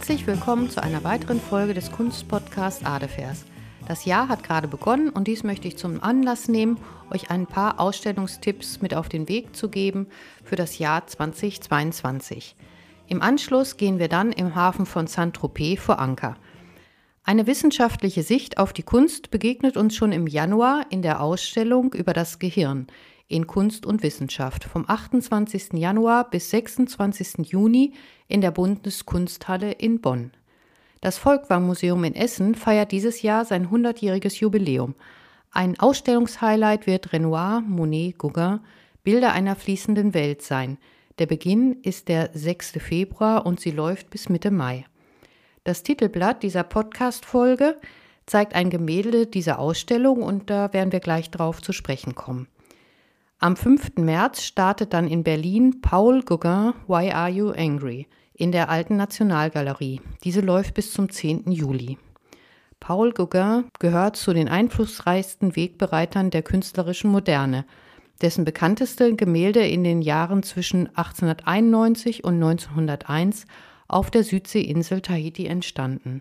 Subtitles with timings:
[0.00, 3.44] Herzlich willkommen zu einer weiteren Folge des Kunstpodcasts Adefers.
[3.86, 6.78] Das Jahr hat gerade begonnen und dies möchte ich zum Anlass nehmen,
[7.10, 10.06] euch ein paar Ausstellungstipps mit auf den Weg zu geben
[10.42, 12.56] für das Jahr 2022.
[13.08, 16.38] Im Anschluss gehen wir dann im Hafen von Saint-Tropez vor Anker.
[17.22, 22.14] Eine wissenschaftliche Sicht auf die Kunst begegnet uns schon im Januar in der Ausstellung über
[22.14, 22.86] das Gehirn
[23.30, 25.74] in Kunst und Wissenschaft vom 28.
[25.74, 27.46] Januar bis 26.
[27.50, 27.94] Juni
[28.26, 30.32] in der Bundeskunsthalle in Bonn.
[31.00, 34.96] Das Volkwang-Museum in Essen feiert dieses Jahr sein 100-jähriges Jubiläum.
[35.52, 38.60] Ein Ausstellungshighlight wird Renoir, Monet, Gauguin,
[39.04, 40.76] Bilder einer fließenden Welt sein.
[41.20, 42.72] Der Beginn ist der 6.
[42.80, 44.84] Februar und sie läuft bis Mitte Mai.
[45.62, 47.76] Das Titelblatt dieser Podcast-Folge
[48.26, 52.48] zeigt ein Gemälde dieser Ausstellung und da werden wir gleich drauf zu sprechen kommen.
[53.42, 53.92] Am 5.
[53.96, 60.02] März startet dann in Berlin Paul Gauguin Why Are You Angry in der Alten Nationalgalerie.
[60.24, 61.50] Diese läuft bis zum 10.
[61.50, 61.96] Juli.
[62.80, 67.64] Paul Gauguin gehört zu den einflussreichsten Wegbereitern der künstlerischen Moderne,
[68.20, 73.46] dessen bekannteste Gemälde in den Jahren zwischen 1891 und 1901
[73.88, 76.20] auf der Südseeinsel Tahiti entstanden.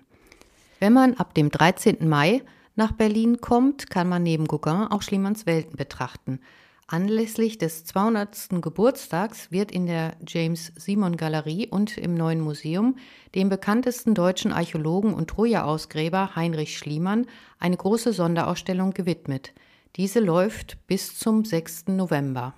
[0.79, 2.07] Wenn man ab dem 13.
[2.07, 2.43] Mai
[2.77, 6.39] nach Berlin kommt, kann man neben Gauguin auch Schliemanns Welten betrachten–
[6.91, 8.61] Anlässlich des 200.
[8.61, 12.95] Geburtstags wird in der James Simon Galerie und im Neuen Museum
[13.35, 17.27] dem bekanntesten deutschen Archäologen und Troja-Ausgräber Heinrich Schliemann
[17.59, 19.53] eine große Sonderausstellung gewidmet.
[19.97, 21.89] Diese läuft bis zum 6.
[21.89, 22.55] November.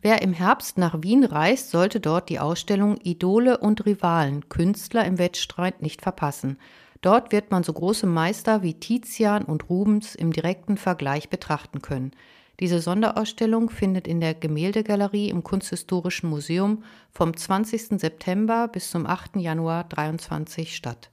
[0.00, 5.18] Wer im Herbst nach Wien reist, sollte dort die Ausstellung Idole und Rivalen, Künstler im
[5.18, 6.56] Wettstreit nicht verpassen.
[7.00, 12.12] Dort wird man so große Meister wie Tizian und Rubens im direkten Vergleich betrachten können.
[12.60, 18.00] Diese Sonderausstellung findet in der Gemäldegalerie im Kunsthistorischen Museum vom 20.
[18.00, 19.36] September bis zum 8.
[19.36, 21.10] Januar 2023 statt.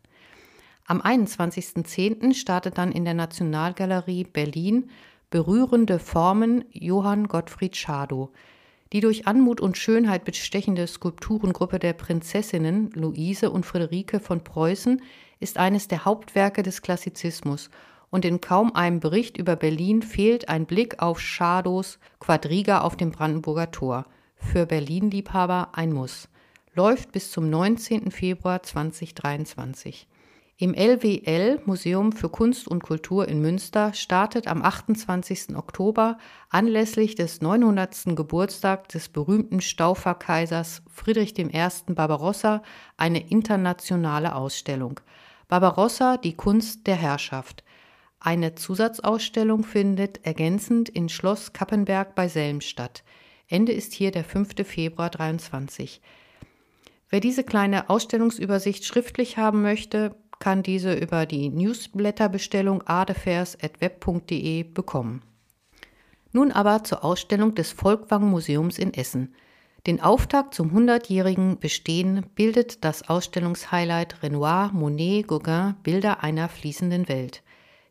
[0.85, 2.33] Am 21.10.
[2.33, 4.89] startet dann in der Nationalgalerie Berlin
[5.31, 8.31] Berührende Formen Johann Gottfried Schadow.
[8.91, 15.01] Die durch Anmut und Schönheit bestechende Skulpturengruppe der Prinzessinnen Luise und Friederike von Preußen
[15.39, 17.69] ist eines der Hauptwerke des Klassizismus
[18.11, 23.11] und in kaum einem Bericht über Berlin fehlt ein Blick auf Schadows Quadriga auf dem
[23.11, 24.05] Brandenburger Tor.
[24.35, 26.29] Für Berlin-Liebhaber ein Muss.
[26.75, 28.11] Läuft bis zum 19.
[28.11, 30.07] Februar 2023.
[30.57, 35.55] Im LWL Museum für Kunst und Kultur in Münster startet am 28.
[35.55, 38.15] Oktober anlässlich des 900.
[38.15, 41.47] Geburtstags des berühmten Stauferkaisers Friedrich I.
[41.87, 42.61] Barbarossa
[42.95, 44.99] eine internationale Ausstellung.
[45.47, 47.63] Barbarossa, die Kunst der Herrschaft.
[48.23, 53.03] Eine Zusatzausstellung findet ergänzend in Schloss Kappenberg bei Selm statt.
[53.47, 54.63] Ende ist hier der 5.
[54.63, 56.01] Februar 23.
[57.09, 65.23] Wer diese kleine Ausstellungsübersicht schriftlich haben möchte, kann diese über die Newsletterbestellung adefairs.web.de bekommen.
[66.31, 69.33] Nun aber zur Ausstellung des Volkwang Museums in Essen.
[69.87, 77.41] Den Auftakt zum 100-jährigen Bestehen bildet das Ausstellungshighlight Renoir, Monet, Gauguin Bilder einer fließenden Welt.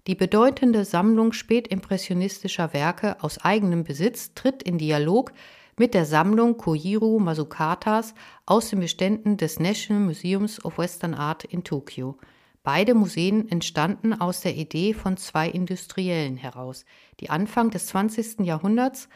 [0.06, 5.32] Die bedeutende Sammlung spätimpressionistischer Werke aus eigenem Besitz tritt in Dialog
[5.76, 8.14] mit der Sammlung Koiru Masukatas
[8.46, 12.16] aus den Beständen des National Museums of Western Art in Tokio.
[12.62, 16.84] Beide Museen entstanden aus der Idee von zwei Industriellen heraus,
[17.20, 18.40] die Anfang des 20.
[18.40, 19.08] Jahrhunderts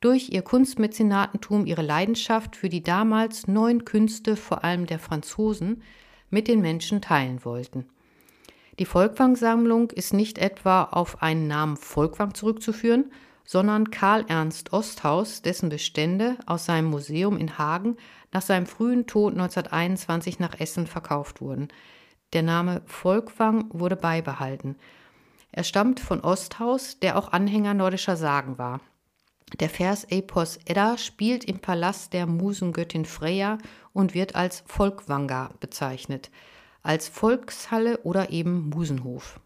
[0.00, 5.82] durch ihr Kunstmäzenatentum ihre Leidenschaft für die damals neuen Künste, vor allem der Franzosen,
[6.30, 7.86] mit den Menschen teilen wollten.
[8.80, 13.12] Die Volkwang-Sammlung ist nicht etwa auf einen Namen Volkwang zurückzuführen,
[13.44, 17.98] sondern Karl Ernst Osthaus, dessen Bestände aus seinem Museum in Hagen
[18.32, 21.68] nach seinem frühen Tod 1921 nach Essen verkauft wurden.
[22.32, 24.76] Der Name Volkwang wurde beibehalten.
[25.52, 28.80] Er stammt von Osthaus, der auch Anhänger nordischer Sagen war.
[29.58, 33.58] Der Vers Epos Edda spielt im Palast der Musengöttin Freya
[33.92, 36.30] und wird als Volkwanga bezeichnet
[36.82, 39.40] als Volkshalle oder eben Musenhof.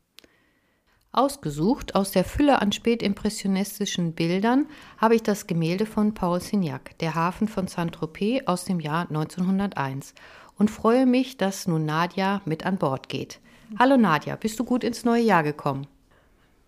[1.13, 4.67] Ausgesucht aus der Fülle an spätimpressionistischen Bildern
[4.99, 10.15] habe ich das Gemälde von Paul Signac, Der Hafen von Saint-Tropez aus dem Jahr 1901
[10.59, 13.41] und freue mich, dass nun Nadja mit an Bord geht.
[13.79, 15.87] Hallo Nadja, bist du gut ins neue Jahr gekommen?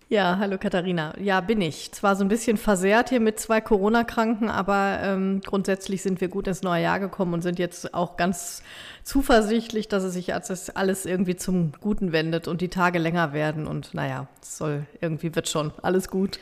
[0.08, 1.14] Ja, hallo Katharina.
[1.19, 1.91] Ja, bin ich.
[1.91, 6.47] Zwar so ein bisschen versehrt hier mit zwei Corona-Kranken, aber ähm, grundsätzlich sind wir gut
[6.47, 8.62] ins neue Jahr gekommen und sind jetzt auch ganz
[9.03, 13.67] zuversichtlich, dass es sich alles irgendwie zum Guten wendet und die Tage länger werden.
[13.67, 16.38] Und naja, es soll irgendwie wird schon alles gut.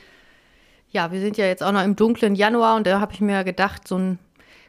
[0.90, 3.44] Ja, wir sind ja jetzt auch noch im dunklen Januar und da habe ich mir
[3.44, 4.18] gedacht, so ein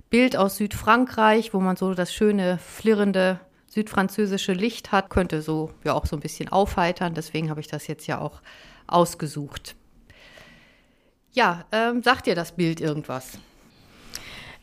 [0.09, 5.93] Bild aus Südfrankreich, wo man so das schöne, flirrende südfranzösische Licht hat, könnte so ja
[5.93, 7.13] auch so ein bisschen aufheitern.
[7.13, 8.39] Deswegen habe ich das jetzt ja auch
[8.87, 9.75] ausgesucht.
[11.31, 13.39] Ja, ähm, sagt dir das Bild irgendwas?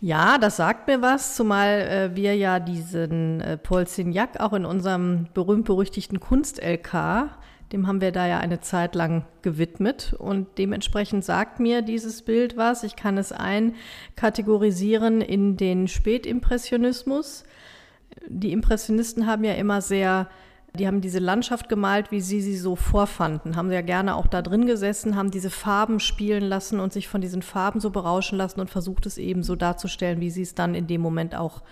[0.00, 4.64] Ja, das sagt mir was, zumal äh, wir ja diesen äh, Paul Signac auch in
[4.64, 7.30] unserem berühmt-berüchtigten Kunst-LK,
[7.72, 12.56] dem haben wir da ja eine Zeit lang gewidmet und dementsprechend sagt mir dieses Bild
[12.56, 12.82] was.
[12.82, 17.44] Ich kann es einkategorisieren in den Spätimpressionismus.
[18.26, 20.28] Die Impressionisten haben ja immer sehr
[20.74, 24.40] die haben diese Landschaft gemalt, wie sie sie so vorfanden, haben ja gerne auch da
[24.40, 28.60] drin gesessen, haben diese Farben spielen lassen und sich von diesen Farben so berauschen lassen
[28.60, 31.62] und versucht es eben so darzustellen, wie sie es dann in dem Moment auch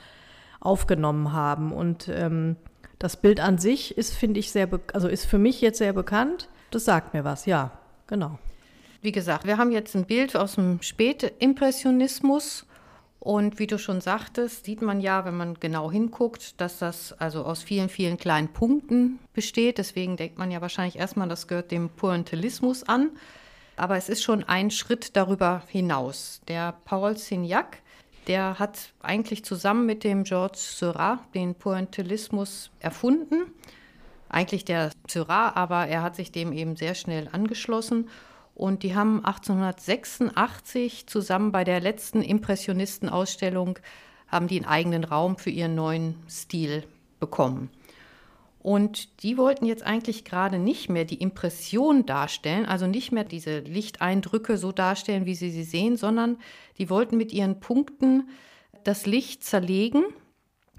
[0.61, 1.73] aufgenommen haben.
[1.73, 2.57] Und ähm,
[2.99, 6.51] das Bild an sich ist, finde ich, sehr, also ist für mich jetzt sehr bekannt.
[6.71, 7.73] Das sagt mir was, ja,
[8.07, 8.39] genau.
[9.01, 12.67] Wie gesagt, wir haben jetzt ein Bild aus dem Spätimpressionismus
[13.21, 17.45] und wie du schon sagtest, sieht man ja, wenn man genau hinguckt, dass das also
[17.45, 19.77] aus vielen, vielen kleinen Punkten besteht.
[19.77, 23.11] Deswegen denkt man ja wahrscheinlich erstmal, das gehört dem Pointillismus an.
[23.77, 26.41] Aber es ist schon ein Schritt darüber hinaus.
[26.49, 27.83] Der Paul Signac,
[28.27, 33.53] der hat eigentlich zusammen mit dem Georges Seurat den Pointillismus erfunden.
[34.31, 38.09] Eigentlich der Seurat, aber er hat sich dem eben sehr schnell angeschlossen
[38.61, 43.79] und die haben 1886 zusammen bei der letzten Impressionistenausstellung
[44.29, 46.85] haben die einen eigenen Raum für ihren neuen Stil
[47.21, 47.71] bekommen.
[48.59, 53.61] Und die wollten jetzt eigentlich gerade nicht mehr die Impression darstellen, also nicht mehr diese
[53.61, 56.37] Lichteindrücke so darstellen, wie sie sie sehen, sondern
[56.77, 58.29] die wollten mit ihren Punkten
[58.85, 60.05] das Licht zerlegen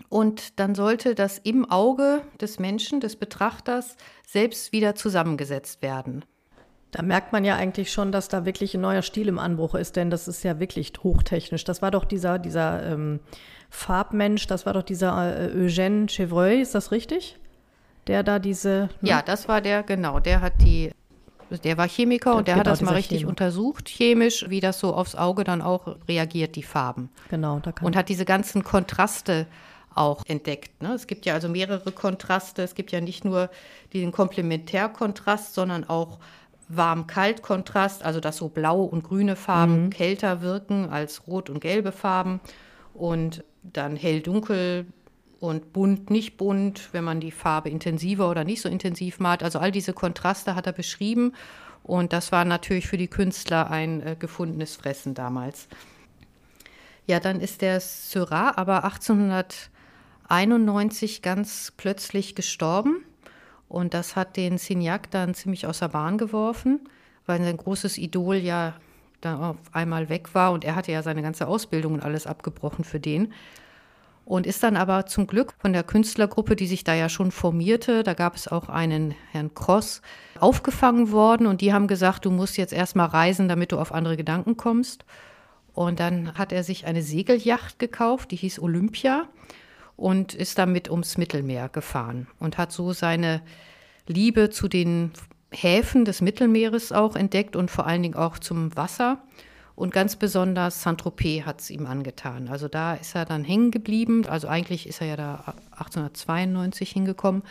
[0.08, 6.24] und dann sollte das im Auge des Menschen, des Betrachters, selbst wieder zusammengesetzt werden.
[6.92, 9.96] Da merkt man ja eigentlich schon, dass da wirklich ein neuer Stil im Anbruch ist,
[9.96, 11.64] denn das ist ja wirklich hochtechnisch.
[11.64, 13.22] Das war doch dieser, dieser ähm,
[13.70, 17.38] Farbmensch, das war doch dieser äh, Eugène Chevreuil, ist das richtig?
[18.08, 18.90] Der da diese.
[19.00, 19.10] Ne?
[19.10, 20.20] Ja, das war der, genau.
[20.20, 20.92] Der hat die,
[21.64, 23.30] der war Chemiker und der genau, hat das mal richtig Chemiker.
[23.30, 27.10] untersucht, chemisch, wie das so aufs Auge dann auch reagiert, die Farben.
[27.30, 29.48] Genau, da kann Und hat diese ganzen Kontraste
[29.94, 30.82] auch entdeckt.
[30.82, 30.94] Ne?
[30.94, 32.64] Es gibt ja also mehrere Kontraste.
[32.64, 33.50] Es gibt ja nicht nur
[33.94, 36.20] diesen Komplementärkontrast, sondern auch
[36.76, 39.90] Warm-Kalt-Kontrast, also dass so blaue und grüne Farben mhm.
[39.90, 42.40] kälter wirken als rot und gelbe Farben
[42.94, 44.86] und dann hell-dunkel
[45.40, 49.44] und bunt, nicht bunt, wenn man die Farbe intensiver oder nicht so intensiv malt.
[49.44, 51.34] Also all diese Kontraste hat er beschrieben
[51.84, 55.68] und das war natürlich für die Künstler ein äh, gefundenes Fressen damals.
[57.08, 63.04] Ja, dann ist der Seurat aber 1891 ganz plötzlich gestorben.
[63.72, 66.82] Und das hat den Signac dann ziemlich aus der Bahn geworfen,
[67.26, 68.74] weil sein großes Idol ja
[69.22, 72.84] dann auf einmal weg war und er hatte ja seine ganze Ausbildung und alles abgebrochen
[72.84, 73.32] für den.
[74.26, 78.04] Und ist dann aber zum Glück von der Künstlergruppe, die sich da ja schon formierte,
[78.04, 80.02] da gab es auch einen Herrn Cross,
[80.38, 84.18] aufgefangen worden und die haben gesagt, du musst jetzt erstmal reisen, damit du auf andere
[84.18, 85.06] Gedanken kommst.
[85.74, 89.30] Und dann hat er sich eine Segelyacht gekauft, die hieß Olympia
[90.02, 93.42] und ist damit ums Mittelmeer gefahren und hat so seine
[94.08, 95.12] Liebe zu den
[95.52, 99.20] Häfen des Mittelmeeres auch entdeckt und vor allen Dingen auch zum Wasser.
[99.76, 102.50] Und ganz besonders Saint-Tropez hat es ihm angetan.
[102.50, 104.26] Also da ist er dann hängen geblieben.
[104.28, 107.44] Also eigentlich ist er ja da 1892 hingekommen.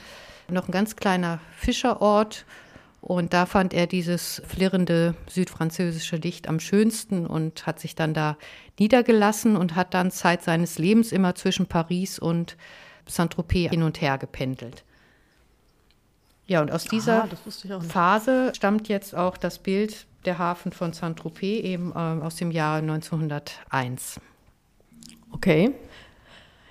[0.48, 2.46] Noch ein ganz kleiner Fischerort
[3.00, 8.36] und da fand er dieses flirrende südfranzösische Licht am schönsten und hat sich dann da
[8.78, 12.56] niedergelassen und hat dann Zeit seines Lebens immer zwischen Paris und
[13.06, 14.84] Saint-Tropez hin und her gependelt.
[16.46, 21.64] Ja, und aus dieser ah, Phase stammt jetzt auch das Bild der Hafen von Saint-Tropez
[21.64, 24.20] eben äh, aus dem Jahr 1901.
[25.32, 25.72] Okay.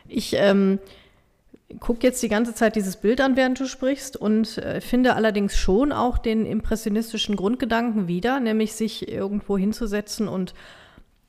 [0.08, 0.80] Ich ähm,
[1.80, 5.56] gucke jetzt die ganze Zeit dieses Bild an, während du sprichst und äh, finde allerdings
[5.56, 10.54] schon auch den impressionistischen Grundgedanken wieder, nämlich sich irgendwo hinzusetzen und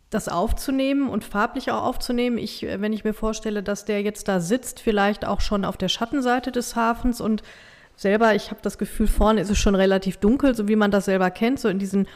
[0.08, 2.38] das aufzunehmen und farblich auch aufzunehmen.
[2.38, 5.76] Ich, äh, wenn ich mir vorstelle, dass der jetzt da sitzt, vielleicht auch schon auf
[5.76, 7.42] der Schattenseite des Hafens und
[7.94, 11.04] selber, ich habe das Gefühl, vorne ist es schon relativ dunkel, so wie man das
[11.04, 12.08] selber kennt, so in diesen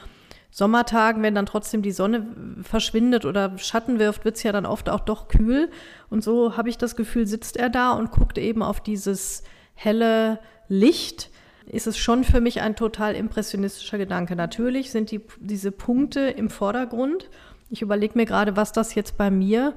[0.57, 2.29] Sommertagen, wenn dann trotzdem die Sonne
[2.63, 5.69] verschwindet oder Schatten wirft, wird es ja dann oft auch doch kühl.
[6.11, 9.43] Und so habe ich das Gefühl, sitzt er da und guckt eben auf dieses
[9.75, 11.33] helle Licht.
[11.67, 14.37] Ist es schon für mich ein total impressionistischer Gedanke.
[14.37, 17.31] Natürlich sind die, diese Punkte im Vordergrund.
[17.69, 19.75] Ich überlege mir gerade, was das jetzt bei mir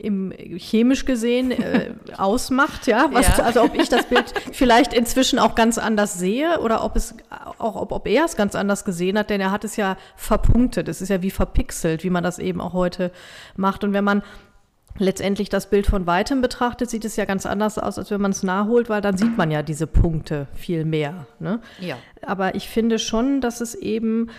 [0.00, 3.08] im chemisch gesehen äh, ausmacht, ja?
[3.12, 3.44] Was, ja?
[3.44, 7.14] Also ob ich das Bild vielleicht inzwischen auch ganz anders sehe oder ob es
[7.58, 10.88] auch ob, ob er es ganz anders gesehen hat, denn er hat es ja verpunktet.
[10.88, 13.10] Es ist ja wie verpixelt, wie man das eben auch heute
[13.56, 13.84] macht.
[13.84, 14.22] Und wenn man
[14.98, 18.32] letztendlich das Bild von weitem betrachtet, sieht es ja ganz anders aus, als wenn man
[18.32, 21.26] es nachholt, weil dann sieht man ja diese Punkte viel mehr.
[21.38, 21.60] Ne?
[21.80, 21.96] Ja.
[22.22, 24.30] Aber ich finde schon, dass es eben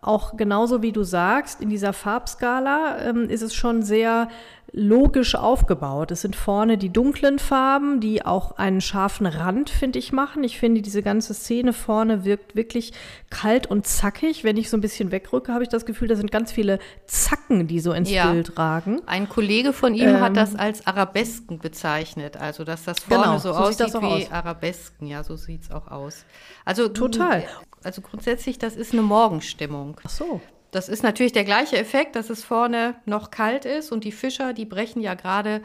[0.00, 4.28] auch genauso wie du sagst, in dieser Farbskala ähm, ist es schon sehr
[4.76, 6.10] logisch aufgebaut.
[6.10, 10.42] Es sind vorne die dunklen Farben, die auch einen scharfen Rand, finde ich, machen.
[10.42, 12.92] Ich finde, diese ganze Szene vorne wirkt wirklich
[13.30, 14.42] kalt und zackig.
[14.42, 17.68] Wenn ich so ein bisschen wegrücke, habe ich das Gefühl, da sind ganz viele Zacken,
[17.68, 18.32] die so ins ja.
[18.32, 19.00] Bild ragen.
[19.06, 22.36] Ein Kollege von ihm ähm, hat das als Arabesken bezeichnet.
[22.36, 24.32] Also, dass das vorne genau, so, so aussieht wie aus.
[24.32, 25.06] Arabesken.
[25.06, 26.24] Ja, so sieht es auch aus.
[26.64, 27.44] Also, total.
[27.84, 30.00] Also grundsätzlich, das ist eine Morgenstimmung.
[30.02, 30.40] Ach so.
[30.74, 34.52] Das ist natürlich der gleiche Effekt, dass es vorne noch kalt ist und die Fischer,
[34.52, 35.62] die brechen ja gerade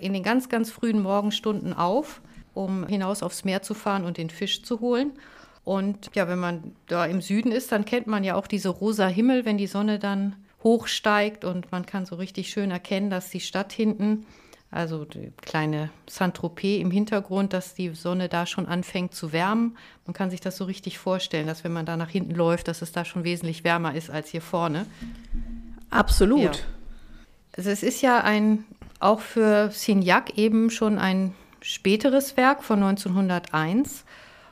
[0.00, 2.22] in den ganz, ganz frühen Morgenstunden auf,
[2.54, 5.12] um hinaus aufs Meer zu fahren und den Fisch zu holen.
[5.62, 9.08] Und ja, wenn man da im Süden ist, dann kennt man ja auch diese rosa
[9.08, 13.40] Himmel, wenn die Sonne dann hochsteigt und man kann so richtig schön erkennen, dass die
[13.40, 14.24] Stadt hinten
[14.70, 19.76] also die kleine Saint-Tropez im Hintergrund, dass die Sonne da schon anfängt zu wärmen.
[20.06, 22.80] Man kann sich das so richtig vorstellen, dass wenn man da nach hinten läuft, dass
[22.80, 24.86] es da schon wesentlich wärmer ist als hier vorne.
[25.90, 26.56] Absolut.
[26.56, 26.62] Ja.
[27.56, 28.64] Also es ist ja ein,
[29.00, 34.04] auch für Signac eben schon ein späteres Werk von 1901.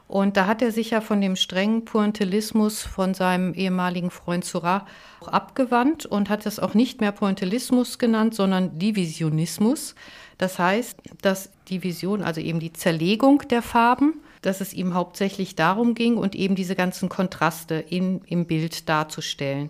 [0.08, 4.86] Und da hat er sich ja von dem strengen Pointillismus von seinem ehemaligen Freund Seurat
[5.26, 9.94] abgewandt und hat es auch nicht mehr Pointillismus genannt, sondern Divisionismus.
[10.38, 15.56] Das heißt, dass die Vision, also eben die Zerlegung der Farben, dass es ihm hauptsächlich
[15.56, 19.68] darum ging und eben diese ganzen Kontraste in, im Bild darzustellen.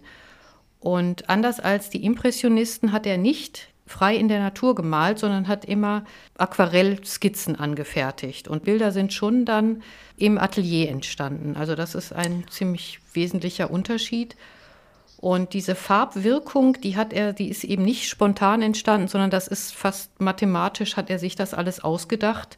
[0.79, 5.65] Und anders als die Impressionisten hat er nicht frei in der Natur gemalt, sondern hat
[5.65, 6.05] immer
[6.37, 8.47] Aquarellskizzen angefertigt.
[8.47, 9.83] Und Bilder sind schon dann
[10.17, 11.57] im Atelier entstanden.
[11.57, 14.37] Also das ist ein ziemlich wesentlicher Unterschied.
[15.21, 19.75] Und diese Farbwirkung, die hat er, die ist eben nicht spontan entstanden, sondern das ist
[19.75, 22.57] fast mathematisch, hat er sich das alles ausgedacht,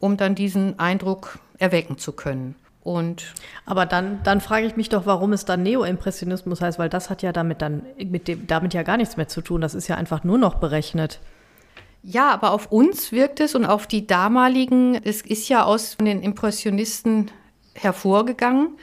[0.00, 2.54] um dann diesen Eindruck erwecken zu können.
[2.88, 3.34] Und
[3.66, 7.20] Aber dann, dann frage ich mich doch, warum es dann Neoimpressionismus heißt, weil das hat
[7.20, 9.60] ja damit dann mit dem, damit ja gar nichts mehr zu tun.
[9.60, 11.20] Das ist ja einfach nur noch berechnet.
[12.02, 16.22] Ja, aber auf uns wirkt es und auf die damaligen, es ist ja aus den
[16.22, 17.30] Impressionisten
[17.74, 18.78] hervorgegangen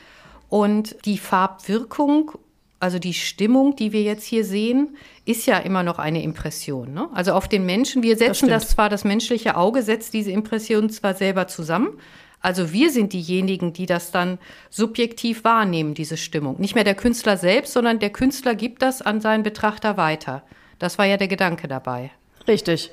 [0.50, 2.34] und die Farbwirkung,
[2.80, 6.94] also die Stimmung, die wir jetzt hier sehen, ist ja immer noch eine Impression.
[6.94, 7.10] Ne?
[7.12, 10.92] Also auf den Menschen, wir setzen das, das zwar, das menschliche Auge setzt diese Impression
[10.92, 11.98] zwar selber zusammen,
[12.46, 14.38] also wir sind diejenigen, die das dann
[14.70, 16.60] subjektiv wahrnehmen, diese Stimmung.
[16.60, 20.44] Nicht mehr der Künstler selbst, sondern der Künstler gibt das an seinen Betrachter weiter.
[20.78, 22.12] Das war ja der Gedanke dabei.
[22.48, 22.92] Richtig.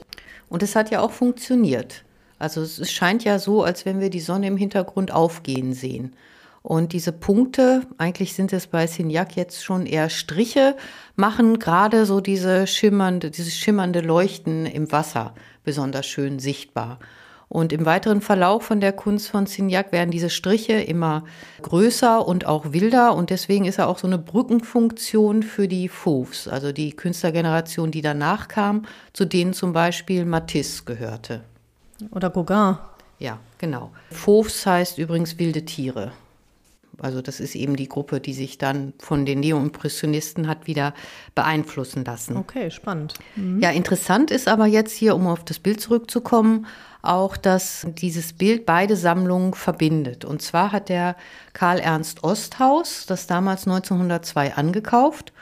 [0.48, 2.02] Und es hat ja auch funktioniert.
[2.38, 6.16] Also es scheint ja so, als wenn wir die Sonne im Hintergrund aufgehen sehen.
[6.62, 10.76] Und diese Punkte, eigentlich sind es bei Signac jetzt schon eher Striche,
[11.14, 17.00] machen gerade so diese schimmernde, dieses schimmernde Leuchten im Wasser besonders schön sichtbar.
[17.52, 21.24] Und im weiteren Verlauf von der Kunst von Signac werden diese Striche immer
[21.60, 23.14] größer und auch wilder.
[23.14, 28.00] Und deswegen ist er auch so eine Brückenfunktion für die Fauves, also die Künstlergeneration, die
[28.00, 31.42] danach kam, zu denen zum Beispiel Matisse gehörte.
[32.10, 32.78] Oder Gauguin.
[33.18, 33.90] Ja, genau.
[34.10, 36.12] Fauves heißt übrigens wilde Tiere.
[36.98, 40.94] Also das ist eben die Gruppe, die sich dann von den Neoimpressionisten hat wieder
[41.34, 42.36] beeinflussen lassen.
[42.36, 43.14] Okay, spannend.
[43.36, 43.60] Mhm.
[43.60, 46.66] Ja, interessant ist aber jetzt hier, um auf das Bild zurückzukommen,
[47.02, 50.24] auch, dass dieses Bild beide Sammlungen verbindet.
[50.24, 51.16] Und zwar hat der
[51.52, 55.32] Karl Ernst Osthaus das damals 1902 angekauft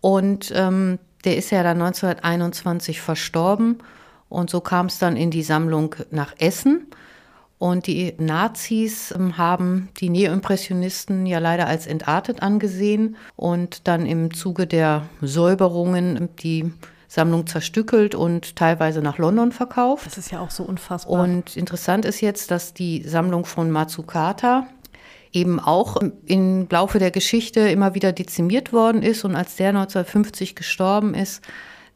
[0.00, 3.78] und ähm, der ist ja dann 1921 verstorben
[4.30, 6.86] und so kam es dann in die Sammlung nach Essen.
[7.60, 14.32] Und die Nazis ähm, haben die Neoimpressionisten ja leider als entartet angesehen und dann im
[14.32, 16.72] Zuge der Säuberungen die
[17.06, 20.06] Sammlung zerstückelt und teilweise nach London verkauft.
[20.06, 21.22] Das ist ja auch so unfassbar.
[21.22, 24.66] Und interessant ist jetzt, dass die Sammlung von Matsukata
[25.30, 29.22] eben auch im Laufe der Geschichte immer wieder dezimiert worden ist.
[29.26, 31.42] Und als der 1950 gestorben ist,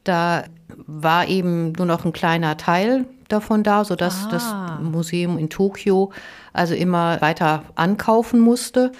[0.04, 4.28] da war eben nur noch ein kleiner Teil davon da, sodass ah.
[4.30, 6.12] das Museum in Tokio
[6.52, 8.92] also immer weiter ankaufen musste.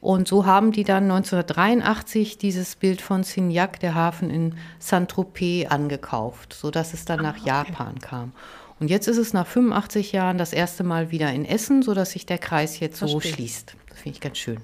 [0.00, 6.52] Und so haben die dann 1983 dieses Bild von Signac, der Hafen in Saint-Tropez, angekauft,
[6.52, 7.48] sodass es dann ah, nach okay.
[7.48, 8.32] Japan kam.
[8.78, 12.26] Und jetzt ist es nach 85 Jahren das erste Mal wieder in Essen, sodass sich
[12.26, 13.20] der Kreis jetzt Verstehe.
[13.20, 13.76] so schließt.
[13.88, 14.58] Das finde ich ganz schön.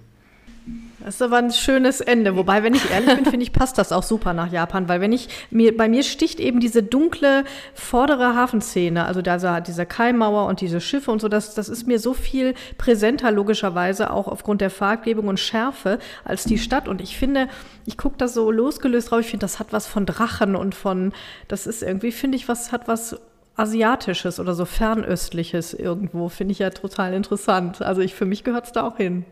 [1.01, 2.37] Das ist aber ein schönes Ende.
[2.37, 5.13] Wobei, wenn ich ehrlich bin, finde ich, passt das auch super nach Japan, weil wenn
[5.13, 7.45] ich mir, bei mir sticht eben diese dunkle
[7.75, 11.99] vordere Hafenszene, also da diese Kaimauer und diese Schiffe und so, das, das ist mir
[11.99, 16.89] so viel präsenter, logischerweise, auch aufgrund der Farbgebung und Schärfe, als die Stadt.
[16.89, 17.49] Und ich finde,
[17.85, 21.13] ich gucke das so losgelöst drauf, ich finde, das hat was von Drachen und von,
[21.49, 23.19] das ist irgendwie, finde ich, was hat was
[23.57, 27.83] Asiatisches oder so Fernöstliches irgendwo, finde ich ja total interessant.
[27.83, 29.27] Also ich, für mich gehört es da auch hin.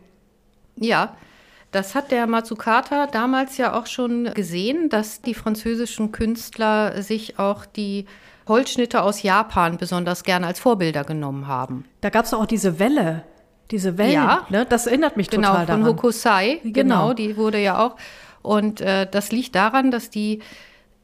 [0.75, 1.15] Ja,
[1.71, 7.65] das hat der Matsukata damals ja auch schon gesehen, dass die französischen Künstler sich auch
[7.65, 8.05] die
[8.47, 11.85] Holzschnitte aus Japan besonders gerne als Vorbilder genommen haben.
[12.01, 13.23] Da gab es auch diese Welle,
[13.71, 14.65] diese Wellen, ja, ne?
[14.67, 15.81] das erinnert mich genau, total daran.
[15.81, 16.73] Genau, von Hokusai, genau.
[16.73, 17.95] genau, die wurde ja auch.
[18.43, 20.41] Und äh, das liegt daran, dass die,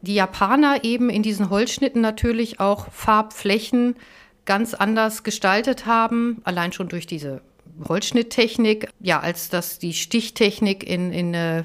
[0.01, 3.95] die Japaner eben in diesen Holzschnitten natürlich auch Farbflächen
[4.45, 7.41] ganz anders gestaltet haben, allein schon durch diese
[7.87, 11.63] Holzschnitttechnik, ja, als das die Stichtechnik in, in äh,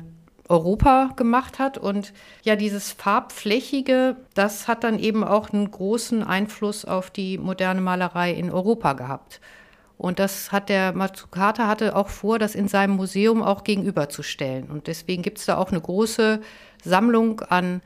[0.49, 1.79] Europa gemacht hat.
[1.79, 7.81] Und ja, dieses Farbflächige, das hat dann eben auch einen großen Einfluss auf die moderne
[7.81, 9.41] Malerei in Europa gehabt.
[9.97, 14.71] Und das hat der Matsukata hatte auch vor, das in seinem Museum auch gegenüberzustellen.
[14.71, 16.41] Und deswegen gibt es da auch eine große
[16.83, 17.81] Sammlung an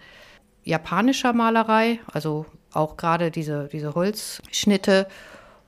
[0.64, 5.06] japanischer Malerei, also auch gerade diese, diese Holzschnitte.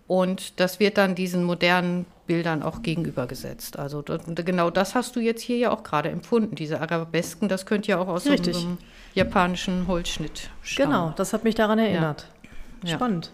[0.06, 3.76] Und das wird dann diesen modernen Bildern auch gegenübergesetzt.
[3.76, 6.54] Also genau das hast du jetzt hier ja auch gerade empfunden.
[6.54, 8.54] Diese Arabesken, das könnte ja auch aus Richtig.
[8.54, 8.78] so einem
[9.14, 10.92] japanischen Holzschnitt stammen.
[10.92, 12.28] Genau, das hat mich daran erinnert.
[12.84, 12.94] Ja.
[12.94, 13.32] Spannend.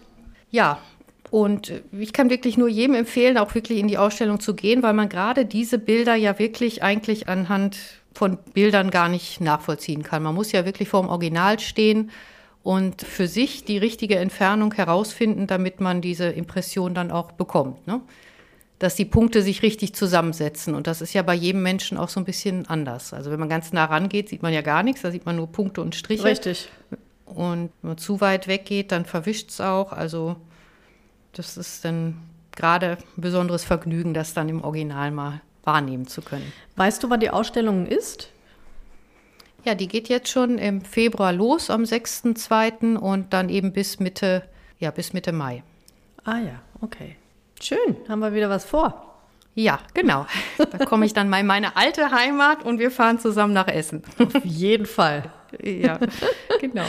[0.49, 0.79] Ja,
[1.29, 4.93] und ich kann wirklich nur jedem empfehlen, auch wirklich in die Ausstellung zu gehen, weil
[4.93, 7.77] man gerade diese Bilder ja wirklich eigentlich anhand
[8.15, 10.23] von Bildern gar nicht nachvollziehen kann.
[10.23, 12.09] Man muss ja wirklich vor dem Original stehen
[12.63, 17.85] und für sich die richtige Entfernung herausfinden, damit man diese Impression dann auch bekommt.
[17.85, 18.01] Ne?
[18.79, 20.75] Dass die Punkte sich richtig zusammensetzen.
[20.75, 23.13] Und das ist ja bei jedem Menschen auch so ein bisschen anders.
[23.13, 25.47] Also wenn man ganz nah rangeht, sieht man ja gar nichts, da sieht man nur
[25.51, 26.23] Punkte und Striche.
[26.23, 26.69] Richtig.
[27.25, 29.91] Und wenn man zu weit weggeht, dann verwischt es auch.
[29.91, 30.35] Also
[31.33, 32.17] das ist dann
[32.55, 36.51] gerade ein besonderes Vergnügen, das dann im Original mal wahrnehmen zu können.
[36.75, 38.29] Weißt du, wann die Ausstellung ist?
[39.65, 42.95] Ja, die geht jetzt schon im Februar los, am 6.2.
[42.95, 44.43] und dann eben bis Mitte,
[44.79, 45.63] ja, bis Mitte Mai.
[46.23, 47.17] Ah ja, okay.
[47.61, 49.03] Schön, haben wir wieder was vor.
[49.55, 50.27] Ja, genau.
[50.57, 54.03] Da komme ich dann mal in meine alte Heimat und wir fahren zusammen nach Essen.
[54.19, 55.23] Auf jeden Fall.
[55.63, 55.97] Ja,
[56.61, 56.85] genau.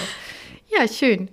[0.69, 1.31] Ja, schön.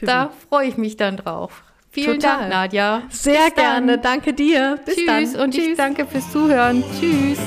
[0.00, 1.64] Da freue ich mich dann drauf.
[1.90, 2.38] Vielen Total.
[2.38, 3.02] Dank, Nadja.
[3.10, 3.92] Sehr Bis gerne.
[3.94, 4.02] Dann.
[4.02, 4.78] Danke dir.
[4.84, 5.42] Bis Tschüss dann.
[5.42, 5.66] und Tschüss.
[5.66, 6.84] ich danke fürs Zuhören.
[6.98, 7.40] Tschüss.